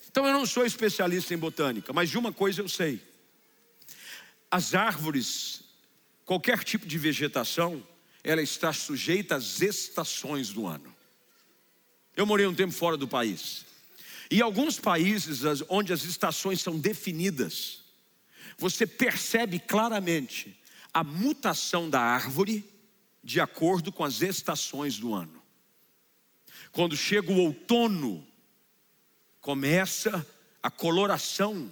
[0.10, 3.00] Então eu não sou especialista em botânica, mas de uma coisa eu sei.
[4.50, 5.62] As árvores,
[6.26, 7.86] qualquer tipo de vegetação,
[8.24, 10.94] ela está sujeita às estações do ano.
[12.16, 13.68] Eu morei um tempo fora do país.
[14.32, 17.82] E alguns países onde as estações são definidas,
[18.58, 20.58] você percebe claramente
[20.94, 22.64] a mutação da árvore
[23.24, 25.42] de acordo com as estações do ano.
[26.72, 28.26] Quando chega o outono,
[29.40, 30.26] começa
[30.62, 31.72] a coloração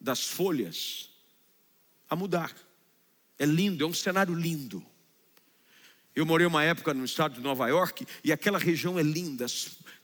[0.00, 1.10] das folhas
[2.08, 2.54] a mudar.
[3.38, 4.84] É lindo, é um cenário lindo.
[6.14, 9.46] Eu morei uma época no estado de Nova York e aquela região é linda,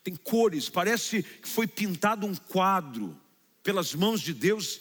[0.05, 3.21] tem cores, parece que foi pintado um quadro
[3.63, 4.81] pelas mãos de Deus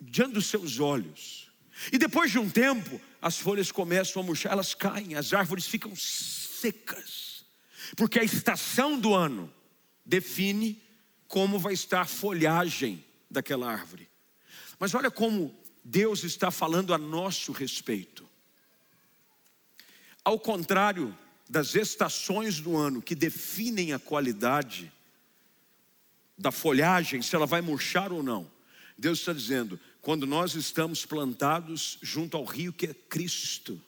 [0.00, 1.50] diante dos seus olhos.
[1.92, 5.94] E depois de um tempo, as folhas começam a murchar, elas caem, as árvores ficam
[5.96, 7.44] secas,
[7.96, 9.52] porque a estação do ano
[10.04, 10.82] define
[11.26, 14.08] como vai estar a folhagem daquela árvore.
[14.78, 18.28] Mas olha como Deus está falando a nosso respeito.
[20.24, 21.16] Ao contrário
[21.48, 24.92] das estações do ano que definem a qualidade
[26.36, 28.50] da folhagem, se ela vai murchar ou não.
[29.02, 33.82] Deus está dizendo: quando nós estamos plantados junto ao rio que é Cristo,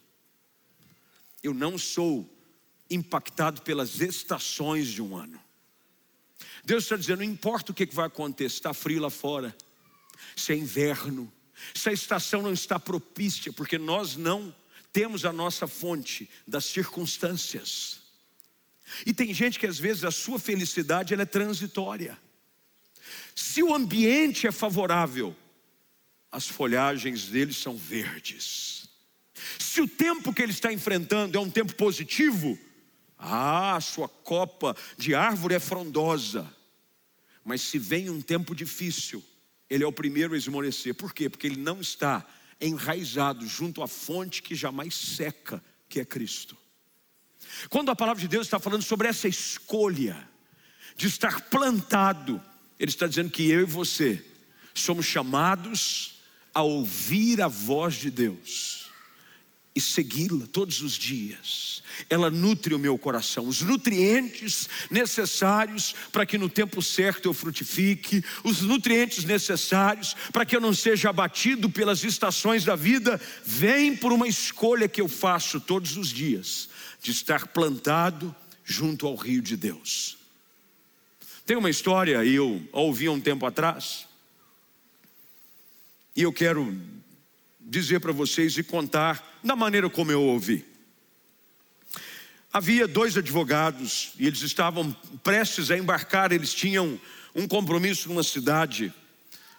[1.40, 2.28] eu não sou
[2.90, 5.40] impactado pelas estações de um ano.
[6.64, 9.56] Deus está dizendo: não importa o que vai acontecer, está frio lá fora,
[10.34, 11.32] se é inverno,
[11.72, 14.52] se a estação não está propícia, porque nós não
[14.92, 18.00] temos a nossa fonte das circunstâncias.
[19.06, 22.18] E tem gente que às vezes a sua felicidade ela é transitória.
[23.34, 25.36] Se o ambiente é favorável,
[26.30, 28.88] as folhagens dele são verdes.
[29.58, 32.58] Se o tempo que ele está enfrentando é um tempo positivo,
[33.18, 36.52] ah, sua copa de árvore é frondosa.
[37.44, 39.22] Mas se vem um tempo difícil,
[39.68, 40.94] ele é o primeiro a esmorecer.
[40.94, 41.28] Por quê?
[41.28, 42.26] Porque ele não está
[42.60, 46.56] enraizado junto à fonte que jamais seca, que é Cristo.
[47.68, 50.28] Quando a palavra de Deus está falando sobre essa escolha
[50.96, 52.42] de estar plantado
[52.78, 54.24] ele está dizendo que eu e você
[54.74, 56.14] somos chamados
[56.52, 58.84] a ouvir a voz de Deus
[59.74, 61.82] e segui-la todos os dias.
[62.08, 68.24] Ela nutre o meu coração, os nutrientes necessários para que no tempo certo eu frutifique,
[68.44, 74.12] os nutrientes necessários para que eu não seja abatido pelas estações da vida, vêm por
[74.12, 76.68] uma escolha que eu faço todos os dias,
[77.02, 78.34] de estar plantado
[78.64, 80.23] junto ao rio de Deus.
[81.46, 84.06] Tem uma história, eu ouvi um tempo atrás,
[86.16, 86.74] e eu quero
[87.60, 90.64] dizer para vocês e contar da maneira como eu ouvi.
[92.50, 94.90] Havia dois advogados e eles estavam
[95.22, 96.98] prestes a embarcar, eles tinham
[97.34, 98.90] um compromisso numa cidade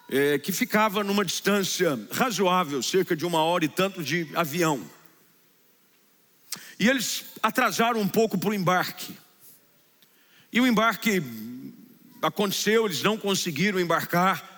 [0.08, 4.82] é, que ficava numa distância razoável, cerca de uma hora e tanto de avião.
[6.80, 9.16] E eles atrasaram um pouco para o embarque.
[10.52, 11.22] E o embarque
[12.22, 14.56] aconteceu, eles não conseguiram embarcar.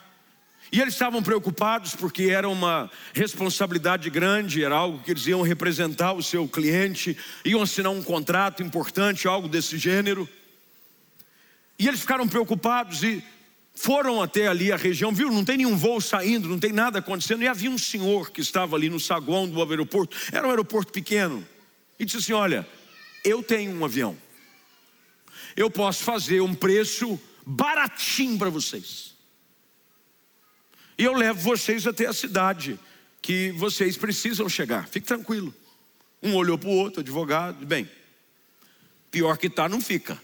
[0.71, 6.13] E eles estavam preocupados porque era uma responsabilidade grande, era algo que eles iam representar
[6.13, 10.29] o seu cliente, iam assinar um contrato importante, algo desse gênero.
[11.79, 13.25] E eles ficaram preocupados e
[13.75, 15.31] foram até ali a região, viu?
[15.31, 17.43] Não tem nenhum voo saindo, não tem nada acontecendo.
[17.43, 21.47] E havia um senhor que estava ali no saguão do aeroporto, era um aeroporto pequeno,
[21.99, 22.67] e disse assim: Olha,
[23.25, 24.19] eu tenho um avião,
[25.57, 27.19] eu posso fazer um preço
[27.49, 29.19] baratinho para vocês
[30.99, 32.79] e eu levo vocês até a cidade
[33.23, 34.89] que vocês precisam chegar.
[34.89, 35.55] Fique tranquilo.
[36.21, 37.89] Um olhou para o outro, advogado, bem,
[39.09, 40.21] pior que está, não fica.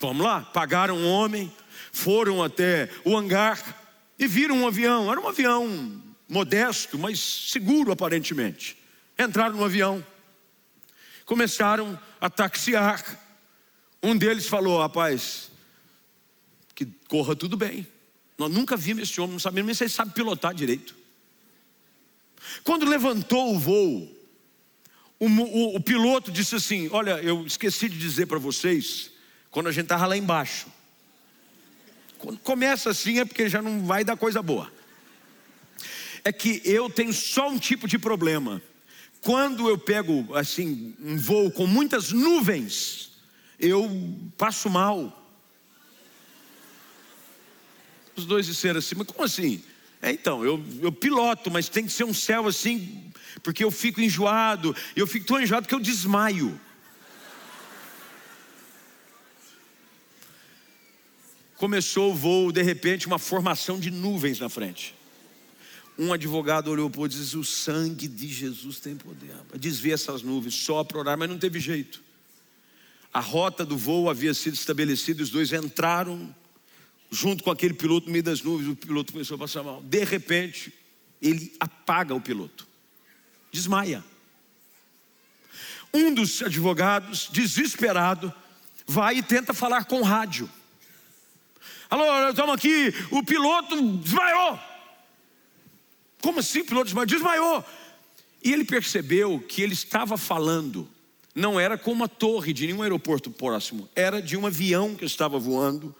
[0.00, 1.52] Vamos lá, pagaram um homem,
[1.92, 3.62] foram até o hangar
[4.18, 5.10] e viram um avião.
[5.10, 8.78] Era um avião modesto, mas seguro aparentemente.
[9.18, 10.04] Entraram no avião,
[11.26, 13.04] começaram a taxiar.
[14.02, 15.47] Um deles falou: Rapaz,
[16.78, 17.84] que corra tudo bem.
[18.38, 20.94] Nós nunca vimos esse homem, não sabemos nem se ele sabe pilotar direito.
[22.62, 24.16] Quando levantou o voo,
[25.18, 29.10] o, o, o piloto disse assim: Olha, eu esqueci de dizer para vocês,
[29.50, 30.68] quando a gente estava lá embaixo.
[32.16, 34.72] Quando começa assim é porque já não vai dar coisa boa.
[36.24, 38.62] É que eu tenho só um tipo de problema.
[39.20, 43.10] Quando eu pego assim um voo com muitas nuvens,
[43.58, 43.90] eu
[44.36, 45.17] passo mal.
[48.18, 49.62] Os dois disseram assim: Mas como assim?
[50.02, 54.00] É, então, eu, eu piloto, mas tem que ser um céu assim, porque eu fico
[54.00, 56.60] enjoado, eu fico tão enjoado que eu desmaio.
[61.56, 64.94] Começou o voo, de repente, uma formação de nuvens na frente.
[65.98, 69.34] Um advogado olhou para o e disse: O sangue de Jesus tem poder.
[69.54, 72.02] Desvia essas nuvens, só para orar, mas não teve jeito.
[73.12, 76.34] A rota do voo havia sido estabelecida, os dois entraram
[77.10, 79.82] junto com aquele piloto no meio das nuvens, o piloto começou a passar mal.
[79.82, 80.72] De repente,
[81.20, 82.66] ele apaga o piloto,
[83.50, 84.04] desmaia.
[85.92, 88.32] Um dos advogados, desesperado,
[88.86, 90.50] vai e tenta falar com o rádio.
[91.88, 94.58] Alô, estamos aqui, o piloto desmaiou.
[96.20, 97.06] Como assim o piloto desmaiou?
[97.06, 97.64] Desmaiou.
[98.44, 100.88] E ele percebeu que ele estava falando,
[101.34, 105.38] não era com uma torre de nenhum aeroporto próximo, era de um avião que estava
[105.38, 105.94] voando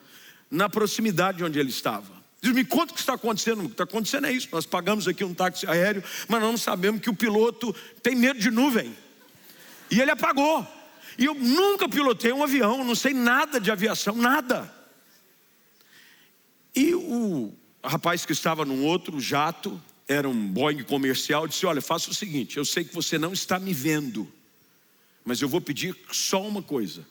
[0.51, 2.19] na proximidade de onde ele estava.
[2.41, 3.61] Diz, me conta o que está acontecendo.
[3.61, 4.49] O que está acontecendo é isso.
[4.53, 8.51] Nós pagamos aqui um táxi aéreo, mas não sabemos que o piloto tem medo de
[8.51, 8.97] nuvem.
[9.91, 10.67] E ele apagou.
[11.19, 14.73] E eu nunca pilotei um avião, não sei nada de aviação, nada.
[16.77, 22.11] E o rapaz que estava num outro jato, era um Boeing comercial, disse: Olha, faça
[22.11, 24.31] o seguinte, eu sei que você não está me vendo,
[25.25, 27.05] mas eu vou pedir só uma coisa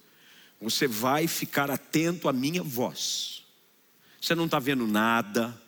[0.59, 3.43] você vai ficar atento à minha voz.
[4.19, 5.59] Você não está vendo nada.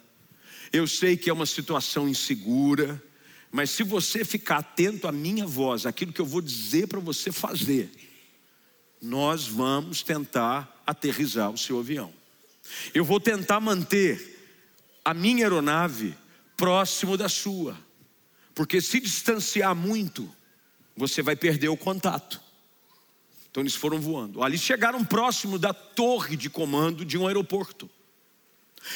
[0.71, 3.01] Eu sei que é uma situação insegura,
[3.51, 7.31] mas se você ficar atento à minha voz, aquilo que eu vou dizer para você
[7.31, 7.89] fazer,
[9.01, 12.13] nós vamos tentar aterrizar o seu avião.
[12.93, 14.37] Eu vou tentar manter
[15.03, 16.15] a minha aeronave
[16.57, 17.77] próximo da sua,
[18.53, 20.29] porque se distanciar muito,
[20.95, 22.48] você vai perder o contato.
[23.51, 24.43] Então eles foram voando.
[24.43, 27.89] Ali chegaram próximo da torre de comando de um aeroporto.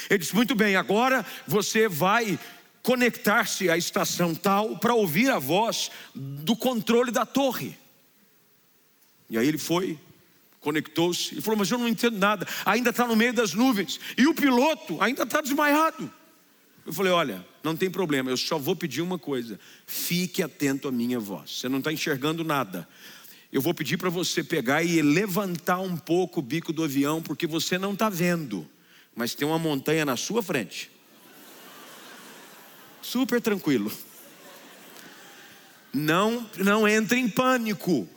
[0.10, 2.40] Ele disse: Muito bem, agora você vai
[2.82, 7.78] conectar-se à estação tal para ouvir a voz do controle da torre.
[9.30, 9.98] E aí ele foi,
[10.60, 14.28] conectou-se e falou: Mas eu não entendo nada, ainda está no meio das nuvens, e
[14.28, 16.12] o piloto ainda está desmaiado.
[16.86, 20.92] Eu falei: Olha, não tem problema, eu só vou pedir uma coisa: fique atento à
[20.92, 21.60] minha voz.
[21.60, 22.88] Você não está enxergando nada,
[23.54, 27.46] eu vou pedir para você pegar e levantar um pouco o bico do avião, porque
[27.46, 28.68] você não está vendo,
[29.16, 30.90] mas tem uma montanha na sua frente.
[33.00, 33.92] Super tranquilo.
[35.94, 38.10] Não, não entre em pânico.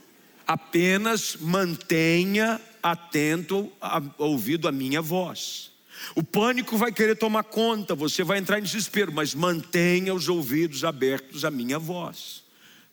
[0.46, 5.70] Apenas mantenha atento, a, ouvido a minha voz.
[6.14, 10.82] O pânico vai querer tomar conta, você vai entrar em desespero, mas mantenha os ouvidos
[10.82, 12.45] abertos à minha voz.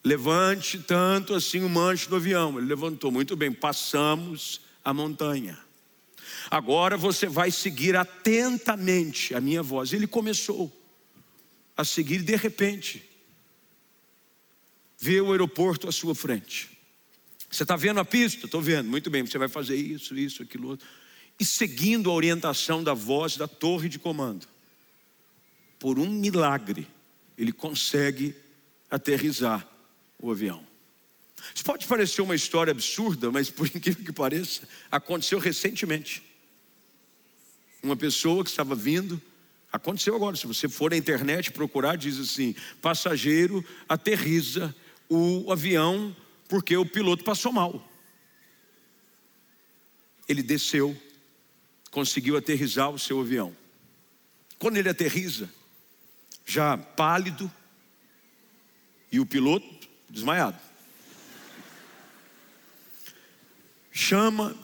[0.04, 2.58] Levante tanto assim o manche do avião.
[2.58, 3.50] Ele levantou muito bem.
[3.50, 5.58] Passamos a montanha.
[6.50, 9.92] Agora você vai seguir atentamente a minha voz.
[9.92, 10.70] Ele começou
[11.76, 13.02] a seguir de repente,
[14.98, 16.70] vê o aeroporto à sua frente.
[17.50, 18.46] Você está vendo a pista?
[18.46, 20.86] Estou vendo, muito bem, você vai fazer isso, isso, aquilo outro.
[21.38, 24.46] E seguindo a orientação da voz da torre de comando,
[25.78, 26.86] por um milagre,
[27.36, 28.34] ele consegue
[28.90, 29.68] aterrizar
[30.24, 30.66] o avião.
[31.54, 36.22] Isso pode parecer uma história absurda, mas por incrível que pareça, aconteceu recentemente.
[37.82, 39.20] Uma pessoa que estava vindo,
[39.70, 44.74] aconteceu agora, se você for na internet procurar, diz assim: passageiro aterriza
[45.08, 46.16] o avião
[46.48, 47.86] porque o piloto passou mal.
[50.26, 50.98] Ele desceu,
[51.90, 53.54] conseguiu aterrizar o seu avião.
[54.58, 55.50] Quando ele aterriza,
[56.46, 57.52] já pálido,
[59.12, 60.58] e o piloto desmaiado.
[63.92, 64.56] Chama,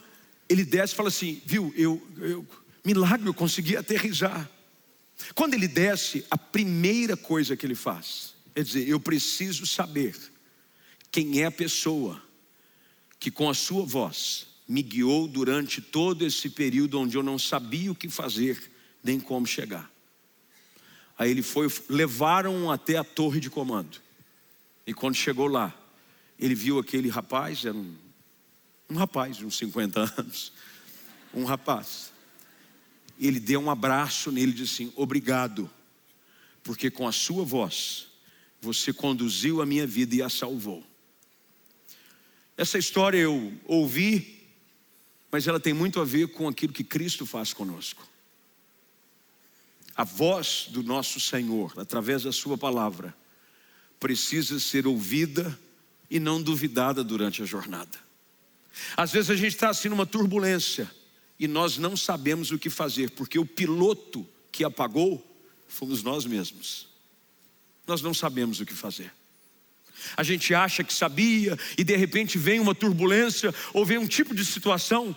[0.49, 2.47] ele desce e fala assim: Viu, eu, eu,
[2.85, 4.51] milagre, eu consegui aterrizar.
[5.35, 10.17] Quando ele desce, a primeira coisa que ele faz é dizer: Eu preciso saber
[11.11, 12.21] quem é a pessoa
[13.19, 17.91] que, com a sua voz, me guiou durante todo esse período onde eu não sabia
[17.93, 18.71] o que fazer
[19.03, 19.91] nem como chegar.
[21.19, 24.01] Aí ele foi, levaram até a torre de comando.
[24.91, 25.73] E quando chegou lá,
[26.37, 27.97] ele viu aquele rapaz, era um,
[28.91, 30.53] um rapaz de uns 50 anos,
[31.33, 32.11] um rapaz.
[33.17, 35.71] Ele deu um abraço nele e disse assim: Obrigado,
[36.65, 38.09] porque com a sua voz
[38.61, 40.85] você conduziu a minha vida e a salvou.
[42.57, 44.45] Essa história eu ouvi,
[45.31, 48.05] mas ela tem muito a ver com aquilo que Cristo faz conosco.
[49.95, 53.15] A voz do nosso Senhor, através da Sua palavra,
[54.01, 55.57] precisa ser ouvida
[56.11, 57.99] e não duvidada durante a jornada.
[58.97, 60.91] Às vezes a gente está assim numa turbulência
[61.39, 65.25] e nós não sabemos o que fazer, porque o piloto que apagou
[65.69, 66.89] fomos nós mesmos.
[67.87, 69.13] Nós não sabemos o que fazer.
[70.17, 74.35] A gente acha que sabia e de repente vem uma turbulência ou vem um tipo
[74.35, 75.15] de situação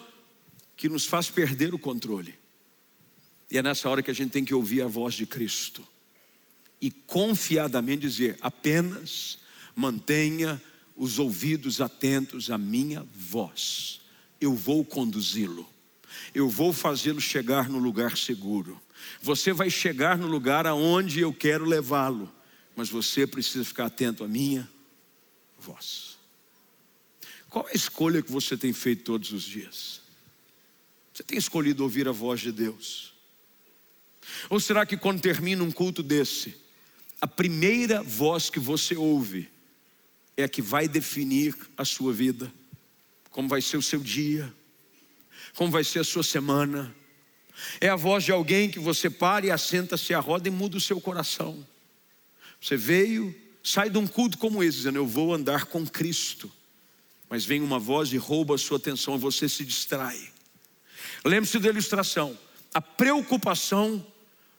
[0.76, 2.36] que nos faz perder o controle.
[3.50, 5.88] E é nessa hora que a gente tem que ouvir a voz de Cristo
[6.84, 9.40] e confiadamente dizer: apenas
[9.74, 10.62] mantenha
[10.98, 14.02] os ouvidos atentos à minha voz,
[14.40, 15.66] eu vou conduzi-lo,
[16.36, 18.80] eu vou fazê-lo chegar no lugar seguro.
[19.22, 22.30] Você vai chegar no lugar aonde eu quero levá-lo,
[22.76, 24.70] mas você precisa ficar atento à minha
[25.58, 26.18] voz.
[27.50, 30.02] Qual a escolha que você tem feito todos os dias?
[31.14, 33.14] Você tem escolhido ouvir a voz de Deus?
[34.50, 36.63] Ou será que quando termina um culto desse,
[37.24, 39.50] a primeira voz que você ouve
[40.36, 42.54] é a que vai definir a sua vida,
[43.30, 44.54] como vai ser o seu dia,
[45.56, 46.94] como vai ser a sua semana.
[47.80, 50.82] É a voz de alguém que você para e assenta-se à roda e muda o
[50.82, 51.66] seu coração.
[52.60, 56.52] Você veio, sai de um culto como esse, dizendo: Eu vou andar com Cristo.
[57.30, 60.20] Mas vem uma voz e rouba a sua atenção, você se distrai.
[61.24, 62.38] Lembre-se da ilustração.
[62.74, 64.06] A preocupação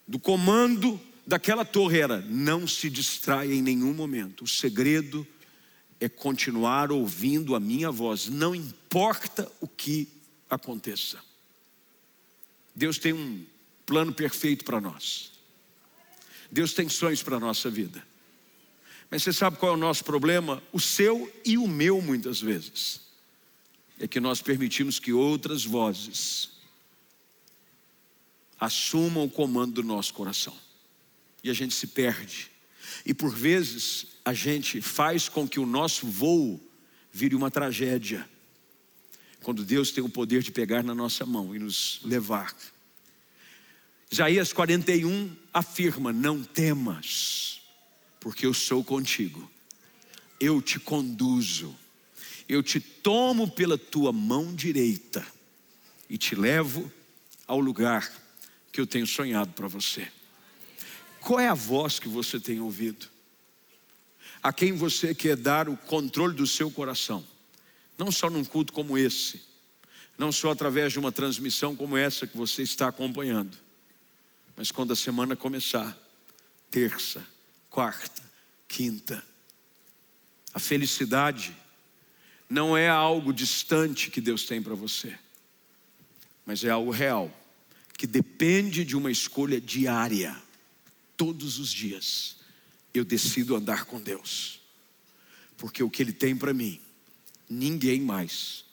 [0.09, 4.45] do comando daquela torre era: não se distraia em nenhum momento.
[4.45, 5.27] O segredo
[6.01, 10.09] é continuar ouvindo a minha voz, não importa o que
[10.51, 11.19] aconteça.
[12.75, 13.45] Deus tem um
[13.87, 15.33] plano perfeito para nós.
[16.51, 18.05] Deus tem sonhos para a nossa vida.
[19.11, 20.63] Mas você sabe qual é o nosso problema?
[20.73, 23.01] O seu e o meu, muitas vezes.
[23.99, 26.51] É que nós permitimos que outras vozes
[28.59, 30.57] assumam o comando do nosso coração
[31.45, 32.51] e a gente se perde.
[33.05, 36.59] E por vezes a gente faz com que o nosso voo
[37.13, 38.27] vire uma tragédia.
[39.43, 42.57] Quando Deus tem o poder de pegar na nossa mão e nos levar.
[44.11, 47.61] Isaías 41 afirma: Não temas,
[48.19, 49.51] porque eu sou contigo.
[50.41, 51.77] Eu te conduzo.
[52.49, 55.27] Eu te tomo pela tua mão direita
[56.09, 56.91] e te levo
[57.47, 58.11] ao lugar
[58.71, 60.11] que eu tenho sonhado para você.
[61.25, 63.07] Qual é a voz que você tem ouvido?
[64.43, 67.27] A quem você quer dar o controle do seu coração?
[67.97, 69.41] Não só num culto como esse,
[70.19, 73.57] não só através de uma transmissão como essa que você está acompanhando,
[74.55, 75.97] mas quando a semana começar,
[76.71, 77.27] terça,
[77.71, 78.23] quarta,
[78.69, 79.25] quinta,
[80.53, 81.57] a felicidade
[82.51, 85.19] não é algo distante que Deus tem para você,
[86.45, 87.35] mas é algo real,
[87.97, 90.45] que depende de uma escolha diária
[91.17, 92.37] todos os dias
[92.93, 94.61] eu decido andar com Deus,
[95.57, 96.81] porque o que Ele tem para mim,
[97.49, 98.65] ninguém mais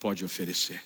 [0.00, 0.82] pode oferecer.